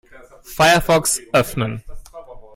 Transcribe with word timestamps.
Firefox 0.55 1.19
öffnen. 1.33 1.83